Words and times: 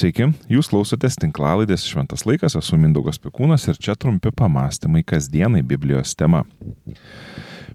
Sveiki, 0.00 0.30
jūs 0.48 0.70
klausotės 0.70 1.18
tinklalaidės 1.20 1.82
Šventas 1.84 2.22
laikas, 2.24 2.54
esu 2.56 2.78
Mindaugas 2.80 3.18
Pikūnas 3.20 3.66
ir 3.68 3.76
čia 3.76 3.92
trumpi 4.00 4.30
pamastymai 4.32 5.02
kasdienai 5.04 5.60
Biblijos 5.60 6.14
tema. 6.16 6.40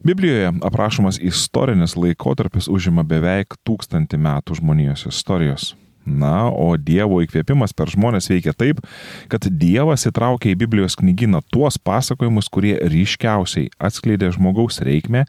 Biblijoje 0.01 0.47
aprašomas 0.65 1.19
istorinis 1.21 1.93
laikotarpis 1.93 2.65
užima 2.71 3.05
beveik 3.05 3.53
tūkstantį 3.67 4.17
metų 4.25 4.57
žmonijos 4.57 5.05
istorijos. 5.11 5.67
Na, 6.05 6.47
o 6.49 6.71
Dievo 6.81 7.19
įkvėpimas 7.22 7.78
per 7.78 7.94
žmonės 7.94 8.31
veikia 8.31 8.55
taip, 8.57 8.81
kad 9.29 9.46
Dievas 9.46 10.07
įtraukia 10.10 10.55
į 10.55 10.60
Biblijos 10.65 10.97
knyginą 10.97 11.44
tuos 11.53 11.78
pasakojimus, 11.78 12.49
kurie 12.49 12.79
ryškiausiai 12.89 13.69
atskleidė 13.78 14.31
žmogaus 14.33 14.81
reikmę 14.81 15.28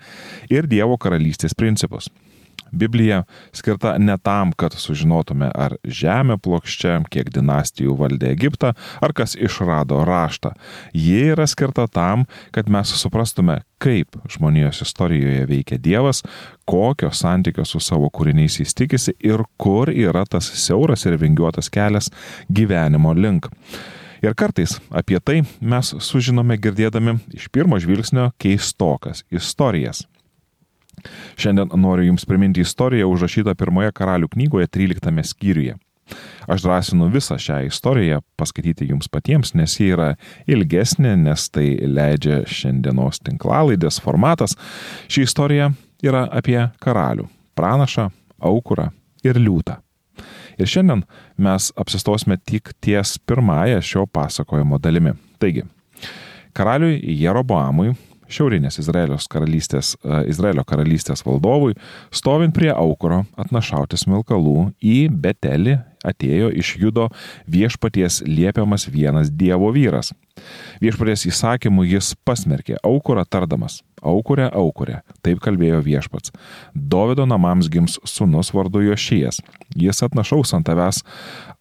ir 0.49 0.69
Dievo 0.73 0.97
karalystės 0.97 1.57
principus. 1.57 2.09
Biblija 2.73 3.23
skirta 3.53 3.97
ne 3.99 4.17
tam, 4.19 4.53
kad 4.53 4.75
sužinotume, 4.77 5.51
ar 5.55 5.77
žemė 5.85 6.39
plokščia, 6.43 6.99
kiek 7.11 7.31
dinastijų 7.35 7.97
valdė 7.99 8.31
Egiptą, 8.35 8.73
ar 9.01 9.15
kas 9.17 9.37
išrado 9.39 10.03
raštą. 10.07 10.55
Ji 10.95 11.33
yra 11.33 11.47
skirta 11.51 11.87
tam, 11.89 12.27
kad 12.55 12.71
mes 12.73 12.93
suprastume, 13.01 13.61
kaip 13.83 14.17
žmonijos 14.33 14.83
istorijoje 14.87 15.47
veikia 15.51 15.79
Dievas, 15.79 16.23
kokio 16.65 17.11
santykio 17.13 17.65
su 17.65 17.81
savo 17.81 18.11
kūriniais 18.11 18.61
jis 18.61 18.75
tikisi 18.75 19.15
ir 19.21 19.45
kur 19.61 19.93
yra 19.93 20.25
tas 20.29 20.49
siauras 20.65 21.07
ir 21.07 21.19
vingiuotas 21.21 21.71
kelias 21.71 22.11
gyvenimo 22.49 23.15
link. 23.15 23.51
Ir 24.25 24.35
kartais 24.35 24.79
apie 24.91 25.21
tai 25.21 25.43
mes 25.61 25.93
sužinome 26.03 26.57
girdėdami 26.59 27.19
iš 27.37 27.51
pirmo 27.53 27.79
žvilgsnio 27.81 28.31
keistokas 28.41 29.27
istorijas. 29.31 30.07
Šiandien 31.37 31.75
noriu 31.81 32.11
Jums 32.11 32.27
priminti 32.29 32.65
istoriją 32.65 33.09
užrašytą 33.13 33.55
pirmoje 33.59 33.93
karalių 33.97 34.31
knygoje 34.33 34.71
13 34.79 35.23
skyriuje. 35.33 35.77
Aš 36.47 36.63
drąsinu 36.63 37.09
visą 37.11 37.35
šią 37.39 37.65
istoriją 37.67 38.21
paskaityti 38.39 38.87
jums 38.87 39.09
patiems, 39.11 39.55
nes 39.59 39.75
ji 39.81 39.91
yra 39.97 40.13
ilgesnė, 40.47 41.17
nes 41.19 41.49
tai 41.51 41.73
leidžia 41.83 42.45
šiandienos 42.47 43.19
tinklalaidės 43.27 43.99
formatas. 44.03 44.55
Ši 45.11 45.27
istorija 45.27 45.73
yra 46.07 46.27
apie 46.31 46.61
karalių, 46.83 47.27
pranašą, 47.59 48.11
aukurą 48.39 48.93
ir 49.27 49.41
liūtą. 49.43 49.81
Ir 50.57 50.71
šiandien 50.71 51.03
mes 51.43 51.73
apsistosime 51.77 52.39
tik 52.39 52.71
ties 52.81 53.17
pirmąją 53.27 53.83
šio 53.85 54.07
pasakojimo 54.07 54.79
dalimi. 54.79 55.17
Taigi, 55.43 55.67
karaliui 56.57 57.03
Jeroboamui 57.19 57.97
šiaurinės 58.29 58.81
karalystės, 59.31 59.97
e, 60.03 60.23
Izraelio 60.31 60.65
karalystės 60.65 61.25
valdovui, 61.27 61.77
stovint 62.11 62.55
prie 62.55 62.73
aukuro 62.73 63.25
atnašauti 63.37 63.97
smilkalų, 63.97 64.73
į 64.81 65.09
Betelį 65.11 65.79
atėjo 66.07 66.51
iš 66.55 66.77
judo 66.81 67.09
viešpaties 67.51 68.23
liepiamas 68.27 68.87
vienas 68.89 69.31
Dievo 69.31 69.73
vyras. 69.75 70.13
Viešpaties 70.83 71.27
įsakymu 71.31 71.87
jis 71.89 72.15
pasmerkė 72.27 72.79
aukurą 72.85 73.25
tardamas. 73.25 73.81
Aukurė, 74.07 74.47
aukurė, 74.53 75.01
taip 75.25 75.41
kalbėjo 75.43 75.81
viešpats. 75.83 76.31
Dovido 76.75 77.27
namams 77.27 77.71
gims 77.73 77.97
sunus 78.05 78.53
vardu 78.55 78.85
Jošijas. 78.85 79.41
Jis 79.75 80.03
atnašaus 80.05 80.53
ant 80.55 80.69
tavęs 80.69 81.03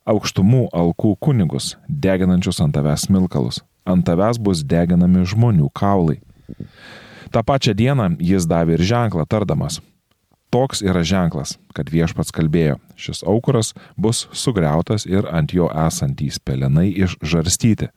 aukštumų 0.06 0.68
alkų 0.76 1.16
kunigus, 1.24 1.74
deginančius 1.90 2.62
ant 2.62 2.76
tavęs 2.76 3.08
smilkalus. 3.08 3.64
Ant 3.86 4.06
tavęs 4.06 4.38
bus 4.42 4.64
deginami 4.66 5.26
žmonių 5.26 5.72
kaulai. 5.74 6.20
Ta 7.32 7.44
pačia 7.44 7.74
diena 7.74 8.12
jis 8.20 8.48
davė 8.48 8.78
ir 8.78 8.86
ženklą 8.86 9.26
tardamas. 9.28 9.82
Toks 10.54 10.80
yra 10.86 11.02
ženklas, 11.04 11.58
kad 11.76 11.90
viešpats 11.92 12.32
kalbėjo, 12.32 12.78
šis 12.96 13.26
aukuras 13.28 13.74
bus 14.00 14.28
sugriautas 14.32 15.04
ir 15.10 15.28
ant 15.28 15.52
jo 15.52 15.68
esantys 15.68 16.40
pelenai 16.40 16.94
išžarstyti. 16.94 17.90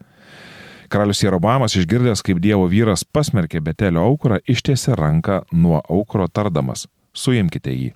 Karalius 0.89 1.21
Jerobamas 1.23 1.77
išgirdęs, 1.77 2.25
kaip 2.25 2.41
Dievo 2.41 2.65
vyras 2.67 3.05
pasmerkė 3.05 3.61
Betelio 3.61 4.07
aukurą, 4.09 4.41
ištiesė 4.49 4.97
ranką 4.97 5.43
nuo 5.53 5.83
aukuro 5.85 6.27
tardamas- 6.29 6.87
suimkite 7.23 7.71
jį. 7.71 7.93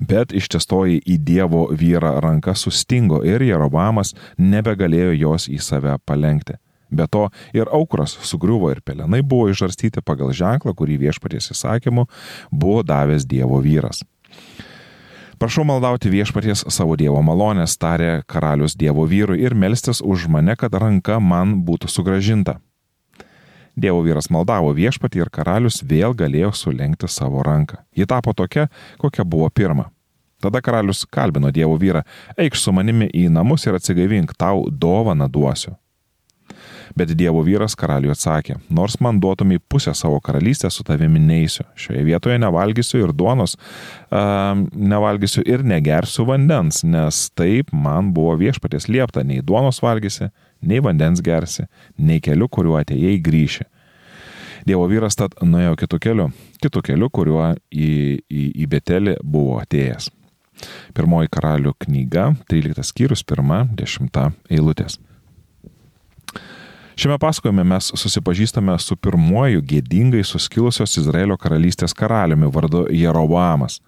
Bet 0.00 0.32
ištiestoji 0.32 1.00
į 1.00 1.18
Dievo 1.24 1.68
vyrą 1.72 2.20
ranka 2.20 2.54
sustingo 2.54 3.24
ir 3.24 3.40
Jerobamas 3.40 4.14
nebegalėjo 4.38 5.18
jos 5.18 5.48
į 5.48 5.60
save 5.60 5.98
palengti. 6.06 6.54
Be 6.90 7.06
to 7.06 7.28
ir 7.54 7.70
aukras 7.72 8.16
sugriuvo 8.26 8.70
ir 8.74 8.82
pelenai 8.82 9.22
buvo 9.22 9.50
išžarstyti 9.50 10.02
pagal 10.02 10.34
ženklą, 10.34 10.74
kurį 10.74 10.98
viešpaties 11.06 11.52
įsakymu 11.54 12.06
buvo 12.50 12.82
davęs 12.86 13.26
Dievo 13.26 13.60
vyras. 13.62 14.02
Prašau 15.40 15.64
maldauti 15.64 16.10
viešpaties 16.12 16.66
savo 16.68 16.98
Dievo 17.00 17.22
malonės, 17.24 17.78
tarė 17.80 18.20
karalius 18.28 18.74
Dievo 18.76 19.06
vyrui 19.08 19.38
ir 19.40 19.54
melstis 19.56 20.02
už 20.04 20.26
mane, 20.28 20.52
kad 20.52 20.74
ranka 20.76 21.16
man 21.16 21.62
būtų 21.64 21.88
sugražinta. 21.88 22.58
Dievo 23.72 24.02
vyras 24.04 24.28
maldavo 24.28 24.74
viešpatį 24.76 25.22
ir 25.22 25.30
karalius 25.32 25.80
vėl 25.80 26.12
galėjo 26.12 26.52
sulenkti 26.52 27.08
savo 27.08 27.40
ranką. 27.46 27.80
Ji 27.96 28.04
tapo 28.04 28.34
tokia, 28.36 28.66
kokia 29.00 29.24
buvo 29.24 29.48
pirma. 29.48 29.88
Tada 30.44 30.60
karalius 30.60 31.06
kalbino 31.08 31.48
Dievo 31.48 31.78
vyrą, 31.80 32.02
eikš 32.36 32.66
su 32.66 32.72
manimi 32.76 33.08
į 33.08 33.30
namus 33.32 33.64
ir 33.64 33.76
atsigaivink, 33.76 34.36
tau 34.36 34.66
dovaną 34.68 35.28
duosiu. 35.28 35.78
Bet 36.98 37.12
Dievo 37.18 37.42
vyras 37.46 37.76
karaliui 37.78 38.12
atsakė, 38.14 38.58
nors 38.74 38.98
man 39.00 39.20
duotumai 39.22 39.60
pusę 39.70 39.94
savo 39.94 40.20
karalystę, 40.24 40.70
su 40.70 40.84
tavimi 40.86 41.22
neįsiu. 41.22 41.64
Šioje 41.78 42.04
vietoje 42.06 42.38
nevalgysiu 42.42 43.02
ir 43.04 43.14
duonos, 43.16 43.56
uh, 44.10 44.54
nevalgysiu 44.74 45.44
ir 45.46 45.64
negersiu 45.66 46.26
vandens, 46.28 46.82
nes 46.84 47.26
taip 47.38 47.72
man 47.72 48.12
buvo 48.16 48.36
viešpatės 48.40 48.88
liepta, 48.90 49.24
nei 49.26 49.42
duonos 49.42 49.82
valgysi, 49.84 50.30
nei 50.60 50.80
vandens 50.84 51.22
gersi, 51.24 51.66
nei 51.98 52.20
keliu, 52.24 52.48
kuriuo 52.48 52.80
atėjai 52.80 53.18
grįši. 53.24 53.68
Dievo 54.68 54.84
vyras 54.90 55.16
tad 55.16 55.38
nuėjo 55.40 55.76
kitų 55.80 55.98
kelių, 56.04 56.30
kitų 56.60 56.82
kelių, 56.90 57.08
kuriuo 57.16 57.44
į, 57.72 57.90
į, 58.28 58.46
į 58.60 58.66
Betelį 58.68 59.16
buvo 59.24 59.56
atėjęs. 59.62 60.10
Pirmoji 60.96 61.30
karalių 61.32 61.72
knyga, 61.86 62.34
13 62.50 62.84
skyrius, 62.84 63.24
1-10 63.24 64.34
eilutės. 64.52 64.98
Šiame 67.00 67.16
pasakojime 67.18 67.62
mes 67.64 67.86
susipažįstame 67.96 68.74
su 68.78 68.92
pirmuoju 68.96 69.62
gėdingai 69.64 70.20
suskilusios 70.28 70.98
Izraelio 71.00 71.38
karalystės 71.40 71.94
karaliumi 71.96 72.50
vardu 72.52 72.82
Jeroboamas. 72.92 73.78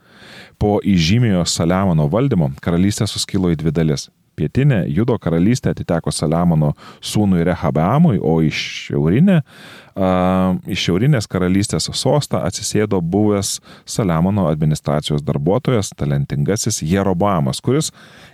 Po 0.57 0.79
įžymiojo 0.81 1.43
Saliamono 1.45 2.07
valdymo 2.09 2.49
karalystė 2.65 3.05
suskilo 3.11 3.53
į 3.53 3.59
dvi 3.61 3.75
dalis 3.77 4.07
Pietinė 4.37 4.83
Judo 4.93 5.19
karalystė 5.21 5.73
atiteko 5.73 6.13
Saliamono 6.15 6.73
sūnui 7.05 7.45
Rehabeamui, 7.47 8.19
o 8.19 8.39
iš, 8.45 8.61
šiaurinė, 8.89 9.39
uh, 9.43 10.59
iš 10.67 10.87
šiaurinės 10.89 11.29
karalystės 11.31 11.91
sostą 11.99 12.43
atsisėdo 12.47 13.01
buvęs 13.01 13.55
Saliamono 13.85 14.49
administracijos 14.51 15.25
darbuotojas, 15.27 15.93
talentingasis 15.99 16.83
Jeroboamas, 16.87 17.63
kuris 17.65 17.93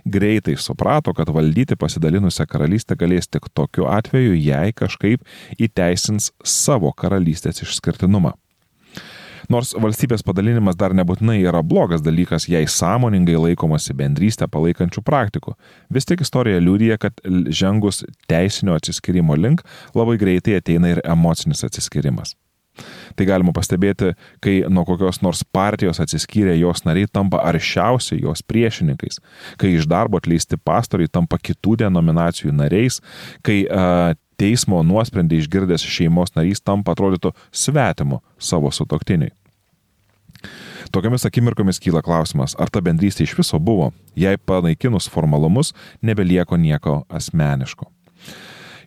greitai 0.08 0.56
suprato, 0.56 1.14
kad 1.14 1.31
valdyti 1.34 1.76
pasidalinusią 1.78 2.48
karalystę 2.48 2.97
galės 2.98 3.28
tik 3.28 3.50
tokiu 3.54 3.88
atveju, 3.91 4.37
jei 4.38 4.75
kažkaip 4.76 5.25
įteisins 5.58 6.32
savo 6.44 6.92
karalystės 6.97 7.64
išskirtinumą. 7.66 8.34
Nors 9.48 9.70
valstybės 9.81 10.20
padalinimas 10.26 10.76
dar 10.76 10.92
nebūtinai 10.92 11.38
yra 11.41 11.62
blogas 11.64 12.03
dalykas, 12.04 12.44
jei 12.53 12.69
sąmoningai 12.69 13.38
laikomasi 13.41 13.94
bendrystę 13.97 14.44
palaikančių 14.53 15.03
praktikų. 15.06 15.54
Vis 15.94 16.09
tik 16.09 16.20
istorija 16.20 16.60
liūdija, 16.60 16.98
kad 17.00 17.22
žengus 17.48 18.03
teisinio 18.28 18.76
atsiskirimo 18.76 19.38
link 19.41 19.64
labai 19.97 20.19
greitai 20.20 20.58
ateina 20.60 20.92
ir 20.92 21.00
emocinis 21.04 21.64
atsiskirimas. 21.64 22.37
Tai 23.19 23.26
galima 23.26 23.50
pastebėti, 23.56 24.12
kai 24.44 24.60
nuo 24.70 24.84
kokios 24.87 25.22
nors 25.25 25.41
partijos 25.42 25.98
atsiskyrę 26.04 26.53
jos 26.58 26.84
nariai 26.87 27.08
tampa 27.10 27.41
aršiausi 27.48 28.20
jos 28.20 28.44
priešininkais, 28.47 29.19
kai 29.58 29.72
iš 29.75 29.88
darbo 29.91 30.20
atleisti 30.20 30.61
pastoriai 30.61 31.11
tampa 31.11 31.40
kitų 31.40 31.78
denominacijų 31.82 32.55
nariais, 32.55 33.00
kai 33.43 33.64
uh, 33.64 34.12
teismo 34.38 34.84
nuosprendį 34.87 35.43
išgirdęs 35.43 35.84
šeimos 35.88 36.37
narys 36.37 36.62
tampa 36.62 36.94
atrodytų 36.94 37.34
svetimu 37.50 38.22
savo 38.38 38.70
sutoktiniui. 38.75 39.32
Tokiamis 40.93 41.26
akimirkomis 41.29 41.81
kyla 41.82 42.02
klausimas, 42.05 42.55
ar 42.58 42.70
ta 42.70 42.81
bendrystė 42.85 43.26
iš 43.26 43.35
viso 43.38 43.58
buvo, 43.61 43.90
jei 44.17 44.38
panaikinus 44.38 45.08
formalumus 45.12 45.75
nebelieko 46.02 46.56
nieko 46.56 47.02
asmeniško. 47.08 47.90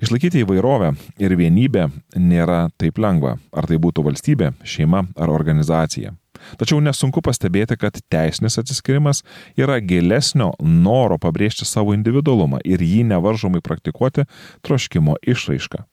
Išlaikyti 0.02 0.42
įvairovę 0.42 0.96
ir 1.22 1.36
vienybę 1.38 1.86
nėra 2.18 2.72
taip 2.82 2.98
lengva, 2.98 3.36
ar 3.54 3.68
tai 3.70 3.78
būtų 3.78 4.08
valstybė, 4.08 4.56
šeima 4.66 5.04
ar 5.14 5.30
organizacija. 5.30 6.16
Tačiau 6.58 6.82
nesunku 6.82 7.22
pastebėti, 7.22 7.78
kad 7.78 8.00
teisinis 8.10 8.58
atsiskirimas 8.58 9.22
yra 9.60 9.78
gilesnio 9.78 10.52
noro 10.62 11.20
pabrėžti 11.22 11.68
savo 11.70 11.94
individualumą 11.94 12.64
ir 12.66 12.82
jį 12.82 13.04
nevaržomai 13.12 13.62
praktikuoti 13.62 14.26
troškimo 14.66 15.20
išraišką. 15.22 15.86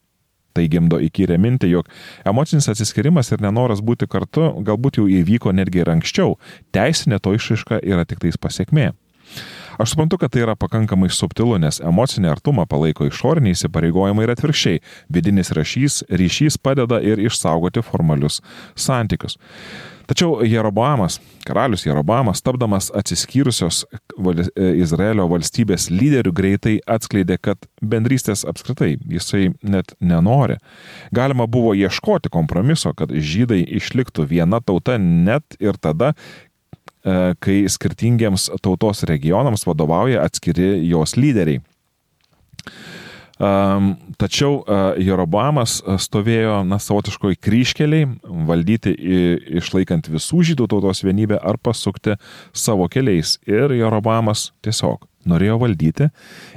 Tai 0.59 0.65
gimdo 0.67 0.99
įkyrę 0.99 1.37
mintį, 1.39 1.69
jog 1.77 1.91
emocinis 2.27 2.67
atsiskirimas 2.73 3.31
ir 3.31 3.45
nenoras 3.45 3.79
būti 3.85 4.09
kartu 4.11 4.49
galbūt 4.67 4.99
jau 4.99 5.05
įvyko 5.07 5.53
netgi 5.55 5.85
ir 5.85 5.93
anksčiau, 5.93 6.35
teisinė 6.75 7.21
to 7.23 7.37
išraiška 7.37 7.79
yra 7.87 8.03
tik 8.09 8.25
tais 8.25 8.41
pasiekmė. 8.41 8.91
Aš 9.79 9.93
suprantu, 9.93 10.19
kad 10.19 10.33
tai 10.35 10.43
yra 10.43 10.57
pakankamai 10.59 11.07
subtilu, 11.15 11.55
nes 11.63 11.79
emocinį 11.79 12.33
artumą 12.33 12.65
palaiko 12.67 13.07
išoriniai 13.07 13.55
įsipareigojimai 13.55 14.25
ir 14.27 14.33
atvirkščiai. 14.35 14.81
Vidinis 15.15 15.53
rašys, 15.55 16.01
ryšys 16.11 16.59
padeda 16.59 16.99
ir 16.99 17.23
išsaugoti 17.23 17.85
formalius 17.87 18.41
santykius. 18.75 19.39
Tačiau 20.09 20.41
Jeroboamas, 20.41 21.19
karalius 21.45 21.83
Jeroboamas, 21.85 22.41
tapdamas 22.41 22.87
atsiskyrusios 22.97 23.83
Izraelio 24.57 25.27
valstybės 25.29 25.91
lyderių, 25.93 26.33
greitai 26.33 26.75
atskleidė, 26.89 27.37
kad 27.45 27.69
bendrystės 27.85 28.47
apskritai 28.49 28.95
jisai 29.05 29.51
net 29.61 29.93
nenori. 30.01 30.57
Galima 31.13 31.45
buvo 31.45 31.75
ieškoti 31.77 32.33
kompromiso, 32.33 32.95
kad 32.97 33.13
žydai 33.13 33.61
išliktų 33.83 34.25
viena 34.33 34.63
tauta 34.65 34.97
net 34.97 35.59
ir 35.61 35.77
tada, 35.77 36.15
e, 37.05 37.35
kai 37.45 37.59
skirtingiems 37.69 38.49
tautos 38.65 39.05
regionams 39.05 39.69
vadovauja 39.69 40.25
atskiri 40.25 40.89
jos 40.89 41.19
lyderiai. 41.21 41.61
Tačiau 43.39 44.65
Jeroboamas 44.99 45.79
stovėjo, 46.03 46.65
na, 46.67 46.81
savotiškoj 46.83 47.39
kryškeliai, 47.39 48.09
valdyti 48.49 48.95
išlaikant 49.61 50.11
visų 50.11 50.43
žydų 50.51 50.67
tautos 50.73 51.05
vienybę 51.07 51.39
ar 51.39 51.61
pasukti 51.63 52.17
savo 52.51 52.89
keliais. 52.91 53.37
Ir 53.47 53.77
Jeroboamas 53.79 54.51
tiesiog 54.67 55.07
norėjo 55.29 55.61
valdyti 55.63 56.11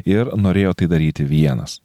ir 0.10 0.34
norėjo 0.34 0.74
tai 0.82 0.90
daryti 0.90 1.28
vienas. 1.28 1.80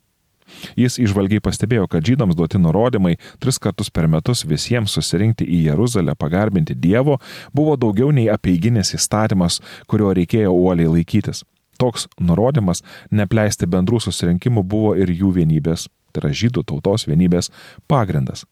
Jis 0.79 1.01
išvalgiai 1.03 1.43
pastebėjo, 1.43 1.89
kad 1.91 2.07
žydams 2.07 2.37
duoti 2.39 2.61
nurodymai 2.63 3.17
tris 3.43 3.59
kartus 3.59 3.91
per 3.91 4.07
metus 4.09 4.45
visiems 4.47 4.95
susirinkti 4.95 5.45
į 5.45 5.65
Jeruzalę 5.73 6.15
pagarbinti 6.15 6.77
Dievo 6.79 7.19
buvo 7.53 7.75
daugiau 7.77 8.13
nei 8.15 8.31
apieiginis 8.33 8.95
įstatymas, 8.97 9.59
kurio 9.91 10.15
reikėjo 10.17 10.55
uoliai 10.55 10.93
laikytis. 10.95 11.43
Toks 11.81 12.08
nurodymas 12.20 12.82
nepleisti 13.11 13.69
bendrų 13.70 14.00
susirinkimų 14.06 14.64
buvo 14.64 14.94
ir 14.99 15.12
jų 15.12 15.34
vienybės, 15.40 15.88
tai 16.12 16.25
yra 16.25 16.37
žydų 16.43 16.64
tautos 16.70 17.06
vienybės 17.08 17.52
pagrindas. 17.90 18.46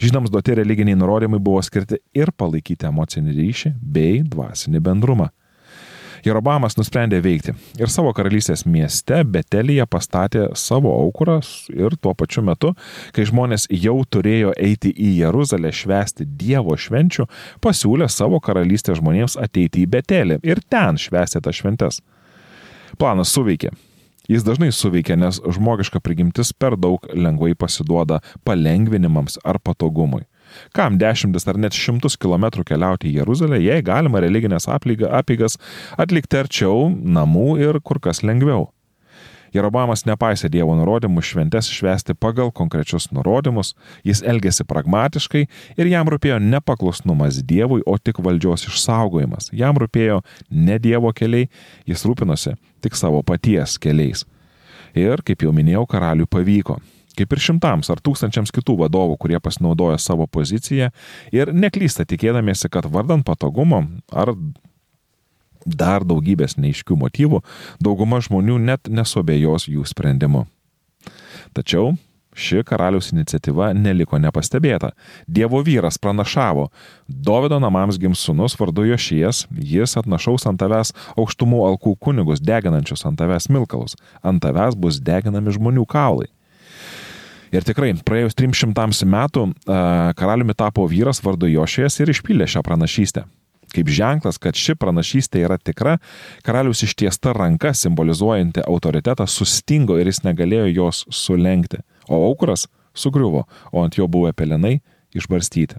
Žydams 0.00 0.32
duoti 0.32 0.56
religiniai 0.58 0.98
nurodymai 0.98 1.40
buvo 1.40 1.60
skirti 1.64 2.00
ir 2.16 2.32
palaikyti 2.36 2.88
emocinį 2.88 3.36
ryšį 3.36 3.74
bei 3.80 4.24
dvasinį 4.26 4.82
bendrumą. 4.84 5.30
Jerobamas 6.20 6.76
nusprendė 6.76 7.20
veikti 7.24 7.54
ir 7.80 7.88
savo 7.92 8.10
karalystės 8.16 8.66
mieste 8.68 9.22
Betelyje 9.24 9.86
pastatė 9.88 10.50
savo 10.58 10.92
aukuras 10.92 11.70
ir 11.72 11.96
tuo 11.96 12.12
pačiu 12.12 12.44
metu, 12.44 12.74
kai 13.16 13.24
žmonės 13.28 13.66
jau 13.72 13.96
turėjo 14.04 14.52
eiti 14.60 14.92
į 14.92 15.14
Jeruzalę 15.22 15.72
švęsti 15.72 16.28
Dievo 16.40 16.76
švenčių, 16.76 17.24
pasiūlė 17.64 18.10
savo 18.12 18.40
karalystės 18.44 19.00
žmonėms 19.00 19.38
ateiti 19.40 19.86
į 19.86 19.92
Betelį 19.96 20.40
ir 20.44 20.60
ten 20.68 21.00
švęsti 21.00 21.40
tas 21.40 21.56
šventes. 21.56 22.02
Planas 23.00 23.30
suveikė. 23.32 23.70
Jis 24.28 24.42
dažnai 24.44 24.68
suveikia, 24.76 25.14
nes 25.16 25.38
žmogiška 25.40 26.02
prigimtis 26.04 26.50
per 26.52 26.74
daug 26.76 27.06
lengvai 27.16 27.54
pasiduoda 27.56 28.18
palengvinimams 28.44 29.38
ar 29.40 29.56
patogumui. 29.56 30.26
Kam 30.76 30.98
dešimtis 31.00 31.48
ar 31.48 31.56
net 31.62 31.72
šimtus 31.72 32.18
kilometrų 32.20 32.66
keliauti 32.68 33.08
į 33.08 33.22
Jeruzalę, 33.22 33.56
jei 33.62 33.80
galima 33.86 34.20
religinės 34.20 34.68
apygas 34.68 35.56
atlikti 35.96 36.42
arčiau 36.42 36.90
namų 36.90 37.48
ir 37.64 37.80
kur 37.80 38.02
kas 38.04 38.20
lengviau. 38.20 38.68
Jerobamas 39.54 40.04
nepaisė 40.06 40.50
Dievo 40.52 40.76
nurodymų 40.78 41.22
šventes 41.26 41.70
švesti 41.74 42.14
pagal 42.14 42.52
konkrečius 42.54 43.08
nurodymus, 43.14 43.74
jis 44.06 44.22
elgėsi 44.22 44.66
pragmatiškai 44.68 45.46
ir 45.76 45.90
jam 45.90 46.10
rūpėjo 46.10 46.38
ne 46.42 46.60
paklusnumas 46.62 47.42
Dievui, 47.46 47.82
o 47.86 47.98
tik 47.98 48.22
valdžios 48.22 48.68
išsaugojimas. 48.70 49.50
Jam 49.56 49.80
rūpėjo 49.80 50.20
ne 50.50 50.78
Dievo 50.78 51.12
keliai, 51.16 51.50
jis 51.88 52.06
rūpinosi 52.06 52.56
tik 52.84 52.96
savo 52.98 53.24
paties 53.26 53.78
keliais. 53.82 54.24
Ir, 54.94 55.22
kaip 55.26 55.44
jau 55.44 55.52
minėjau, 55.54 55.84
karaliui 55.90 56.30
pavyko 56.30 56.80
kaip 57.20 57.34
ir 57.34 57.42
šimtams 57.42 57.90
ar 57.92 58.00
tūkstančiams 58.00 58.52
kitų 58.54 58.78
vadovų, 58.84 59.18
kurie 59.20 59.40
pasinaudoja 59.42 59.98
savo 60.00 60.24
poziciją 60.30 60.90
ir 61.34 61.52
neklysta 61.52 62.06
tikėdamiesi, 62.08 62.70
kad 62.72 62.88
vardant 62.88 63.26
patogumo 63.26 63.82
ar 64.08 64.32
dar 65.64 66.04
daugybės 66.06 66.56
neiškių 66.60 66.98
motyvų, 67.00 67.42
dauguma 67.82 68.20
žmonių 68.24 68.58
net 68.62 68.88
nesobėjos 68.88 69.68
jų 69.70 69.86
sprendimu. 69.88 70.46
Tačiau 71.56 71.94
ši 72.40 72.62
karaliaus 72.66 73.10
iniciatyva 73.12 73.72
neliko 73.74 74.18
nepastebėta. 74.22 74.92
Dievo 75.26 75.60
vyras 75.66 75.98
pranašavo, 75.98 76.68
Dovido 77.08 77.58
namams 77.60 77.98
gims 77.98 78.22
sunus 78.22 78.54
vardu 78.58 78.86
Jošijas, 78.86 79.46
jis 79.50 79.96
atnašaus 79.98 80.46
ant 80.46 80.60
tavęs 80.62 80.94
aukštumų 81.18 81.64
alkų 81.72 81.96
kunigus, 81.98 82.42
deginančius 82.42 83.04
ant 83.08 83.18
tavęs 83.20 83.50
milkalus, 83.50 83.98
ant 84.22 84.42
tavęs 84.42 84.78
bus 84.78 85.00
deginami 85.02 85.52
žmonių 85.56 85.86
kaulai. 85.90 86.30
Ir 87.50 87.66
tikrai, 87.66 87.96
praėjus 88.06 88.36
300 88.38 89.06
metų 89.10 89.48
karaliumi 89.66 90.54
tapo 90.54 90.86
vyras 90.86 91.18
vardu 91.24 91.50
Jošijas 91.50 91.98
ir 91.98 92.14
išpildė 92.14 92.46
šią 92.46 92.62
pranašystę. 92.62 93.26
Kaip 93.70 93.90
ženklas, 93.94 94.38
kad 94.42 94.58
ši 94.58 94.74
pranašystė 94.80 95.44
yra 95.46 95.58
tikra, 95.58 95.98
karalius 96.46 96.82
ištiesta 96.86 97.34
ranka 97.36 97.70
simbolizuojanti 97.76 98.64
autoritetą 98.66 99.28
sustingo 99.30 99.98
ir 100.00 100.10
jis 100.10 100.24
negalėjo 100.26 100.66
jos 100.72 101.04
sulenkti, 101.14 101.84
o 102.10 102.18
aukuras 102.30 102.66
sugriuvo, 102.94 103.44
o 103.70 103.84
ant 103.84 103.98
jo 103.98 104.08
buvę 104.10 104.34
pelenai 104.34 104.80
išbarstyti. 105.14 105.78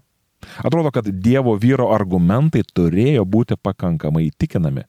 Atrodo, 0.64 0.90
kad 0.92 1.06
Dievo 1.06 1.54
vyro 1.60 1.92
argumentai 1.94 2.64
turėjo 2.66 3.26
būti 3.30 3.58
pakankamai 3.62 4.26
įtikinami. 4.32 4.88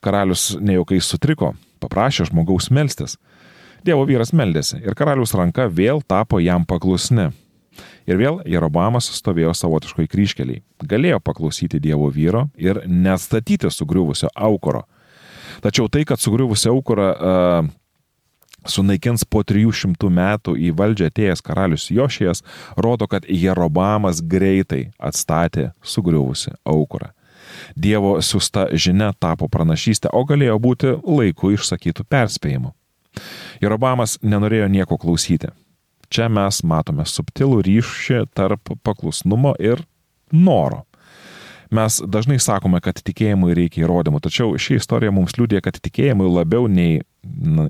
Karalius 0.00 0.54
nejaukai 0.56 1.02
sutriko, 1.04 1.52
paprašė 1.82 2.30
žmogaus 2.30 2.70
melstis. 2.72 3.18
Dievo 3.84 4.06
vyras 4.08 4.32
meldėsi 4.36 4.80
ir 4.80 4.96
karalius 4.96 5.34
ranka 5.36 5.66
vėl 5.68 6.00
tapo 6.06 6.40
jam 6.40 6.64
paklusni. 6.68 7.30
Ir 8.10 8.18
vėl 8.18 8.40
Jerobamas 8.48 9.06
stovėjo 9.14 9.52
savotiškoj 9.54 10.08
kryškeliai. 10.10 10.64
Galėjo 10.82 11.20
paklausyti 11.22 11.78
Dievo 11.82 12.08
vyro 12.10 12.48
ir 12.58 12.82
nestatyti 12.86 13.70
sugriuvusio 13.70 14.32
aukoro. 14.34 14.86
Tačiau 15.62 15.86
tai, 15.92 16.02
kad 16.08 16.18
sugriuvusio 16.18 16.72
aukorą 16.74 17.10
uh, 17.12 17.68
sunaikins 18.66 19.24
po 19.24 19.44
300 19.46 20.10
metų 20.10 20.56
į 20.58 20.72
valdžią 20.76 21.10
atėjęs 21.10 21.44
karalius 21.44 21.86
Jošijas, 21.92 22.42
rodo, 22.76 23.06
kad 23.06 23.28
Jerobamas 23.28 24.20
greitai 24.22 24.90
atstatė 24.98 25.70
sugriuvusi 25.82 26.56
aukurą. 26.64 27.12
Dievo 27.76 28.16
siūsta 28.22 28.68
žinia 28.74 29.12
tapo 29.18 29.48
pranašystė, 29.48 30.10
o 30.12 30.24
galėjo 30.26 30.58
būti 30.62 30.92
laiku 30.98 31.54
išsakytų 31.56 32.06
perspėjimų. 32.10 32.74
Jerobamas 33.62 34.18
nenorėjo 34.22 34.68
nieko 34.70 34.98
klausyti. 34.98 35.50
Čia 36.10 36.26
mes 36.32 36.62
matome 36.66 37.04
subtilų 37.06 37.60
ryšį 37.66 38.24
tarp 38.34 38.72
paklusnumo 38.82 39.54
ir 39.62 39.84
noro. 40.34 40.84
Mes 41.70 42.00
dažnai 42.02 42.40
sakome, 42.42 42.80
kad 42.82 42.98
tikėjimui 42.98 43.54
reikia 43.54 43.84
įrodymų, 43.84 44.18
tačiau 44.24 44.56
ši 44.58 44.80
istorija 44.80 45.12
mums 45.14 45.36
liūdė, 45.38 45.60
kad 45.62 45.78
tikėjimui 45.78 46.26
labiau 46.26 46.66
nei 46.66 46.98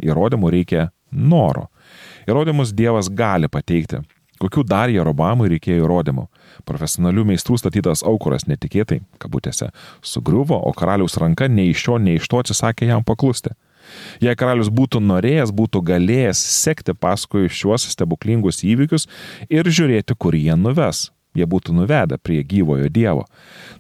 įrodymų 0.08 0.54
reikia 0.56 0.86
noro. 1.12 1.68
Įrodymus 2.24 2.72
Dievas 2.72 3.10
gali 3.12 3.50
pateikti. 3.52 4.00
Kokių 4.40 4.64
dar 4.64 4.88
Jerobamui 4.88 5.50
reikėjo 5.52 5.84
įrodymų? 5.84 6.24
Profesionalių 6.64 7.26
meistrų 7.28 7.58
statytas 7.60 8.00
aukuras 8.08 8.46
netikėtai, 8.48 9.02
kabutėse, 9.20 9.68
sugriuvo, 10.00 10.56
o 10.56 10.72
karaliaus 10.72 11.18
ranka 11.20 11.44
nei 11.48 11.74
iš 11.74 11.84
šio, 11.84 11.98
nei 12.00 12.16
iš 12.16 12.30
to 12.30 12.40
atsisakė 12.40 12.88
jam 12.88 13.04
paklusti. 13.04 13.52
Jei 14.22 14.36
karalius 14.38 14.70
būtų 14.72 15.02
norėjęs, 15.04 15.52
būtų 15.56 15.82
galėjęs 15.90 16.40
sekti 16.60 16.94
paskui 16.94 17.48
šiuos 17.48 17.88
stebuklingus 17.94 18.64
įvykius 18.66 19.08
ir 19.48 19.68
žiūrėti, 19.68 20.16
kur 20.18 20.36
jie 20.38 20.56
nuves. 20.56 21.08
Jie 21.36 21.46
būtų 21.46 21.74
nuvedę 21.76 22.18
prie 22.18 22.42
gyvojo 22.42 22.88
Dievo. 22.90 23.26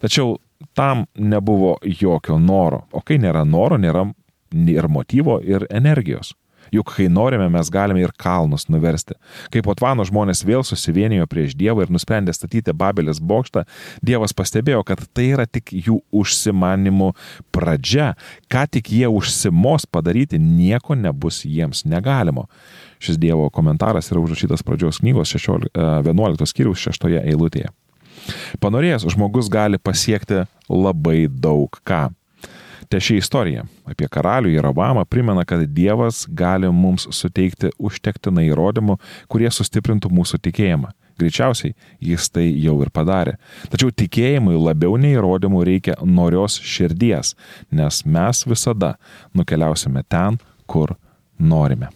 Tačiau 0.02 0.36
tam 0.78 1.06
nebuvo 1.18 1.78
jokio 1.82 2.38
noro. 2.38 2.84
O 2.92 3.02
kai 3.02 3.18
nėra 3.18 3.42
noro, 3.44 3.78
nėra 3.80 4.06
ir 4.52 4.88
motyvo, 4.88 5.40
ir 5.42 5.66
energijos. 5.70 6.34
Juk 6.74 6.92
kai 6.96 7.08
norime, 7.10 7.48
mes 7.52 7.70
galime 7.72 8.02
ir 8.04 8.12
kalnus 8.18 8.68
nuversti. 8.70 9.16
Kaip 9.54 9.68
Otvano 9.70 10.04
žmonės 10.06 10.44
vėl 10.46 10.64
susivienijo 10.66 11.26
prieš 11.30 11.56
Dievą 11.58 11.86
ir 11.86 11.92
nusprendė 11.92 12.34
statyti 12.36 12.74
Babelės 12.76 13.20
bokštą, 13.22 13.64
Dievas 14.06 14.34
pastebėjo, 14.36 14.84
kad 14.86 15.02
tai 15.14 15.30
yra 15.34 15.46
tik 15.46 15.72
jų 15.74 16.00
užsimanimų 16.14 17.12
pradžia. 17.54 18.12
Ką 18.52 18.66
tik 18.78 18.92
jie 18.94 19.10
užsimos 19.10 19.88
padaryti, 19.90 20.38
nieko 20.38 20.94
nebus 20.98 21.42
jiems 21.44 21.84
negalimo. 21.88 22.46
Šis 23.00 23.18
Dievo 23.20 23.48
komentaras 23.50 24.12
yra 24.12 24.22
užrašytas 24.22 24.64
pradžios 24.66 25.00
knygos 25.00 25.32
16, 25.32 25.72
11 26.06 26.44
e, 26.44 26.50
skyriaus 26.50 26.86
6 26.90 27.08
eilutėje. 27.24 27.72
Panorėjęs 28.60 29.06
žmogus 29.14 29.48
gali 29.52 29.80
pasiekti 29.80 30.44
labai 30.68 31.24
daug 31.30 31.80
ką. 31.86 32.10
Te 32.90 32.98
ši 32.98 33.20
istorija 33.20 33.62
apie 33.86 34.08
karalių 34.10 34.50
Jerobamą 34.50 35.04
primena, 35.06 35.44
kad 35.46 35.62
Dievas 35.70 36.24
gali 36.26 36.66
mums 36.74 37.04
suteikti 37.14 37.70
užtektinai 37.78 38.48
įrodymų, 38.48 38.96
kurie 39.30 39.50
sustiprintų 39.54 40.10
mūsų 40.10 40.40
tikėjimą. 40.42 40.90
Greičiausiai 41.20 41.76
jis 42.02 42.26
tai 42.34 42.48
jau 42.48 42.74
ir 42.82 42.90
padarė. 42.90 43.36
Tačiau 43.70 43.94
tikėjimui 43.94 44.56
labiau 44.58 44.98
nei 44.98 45.14
įrodymų 45.14 45.62
reikia 45.68 45.96
norios 46.02 46.58
širdies, 46.58 47.36
nes 47.70 48.02
mes 48.02 48.42
visada 48.48 48.96
nukeliausime 49.38 50.02
ten, 50.08 50.40
kur 50.66 50.96
norime. 51.38 51.92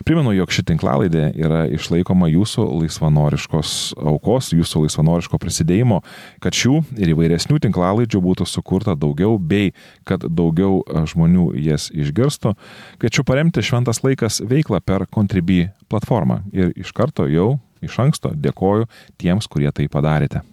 Primenu, 0.00 0.32
jog 0.32 0.52
ši 0.54 0.64
tinklalaidė 0.70 1.26
yra 1.36 1.66
išlaikoma 1.68 2.30
jūsų 2.30 2.64
laisvanoriškos 2.80 3.72
aukos, 4.00 4.48
jūsų 4.56 4.86
laisvanoriško 4.86 5.40
prisidėjimo, 5.42 6.00
kad 6.40 6.56
šių 6.56 6.78
ir 6.96 7.12
įvairesnių 7.12 7.60
tinklalaidžių 7.66 8.22
būtų 8.24 8.46
sukurta 8.48 8.96
daugiau, 8.96 9.36
bei 9.36 9.74
kad 10.08 10.24
daugiau 10.24 10.80
e, 10.80 11.04
žmonių 11.10 11.50
jas 11.60 11.90
išgirstų. 11.92 12.54
Kviečiu 13.02 13.26
paremti 13.28 13.64
Šventas 13.64 14.00
laikas 14.06 14.40
veiklą 14.40 14.80
per 14.80 15.04
Contribui 15.12 15.66
platformą 15.92 16.40
ir 16.56 16.72
iš 16.80 16.94
karto 16.96 17.28
jau 17.28 17.58
iš 17.84 18.00
anksto 18.00 18.32
dėkoju 18.32 18.88
tiems, 19.20 19.48
kurie 19.52 19.68
tai 19.72 19.88
padarėte. 19.92 20.44